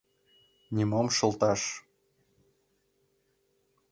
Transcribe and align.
Нимом 0.75 1.07
шылташ. 1.15 1.61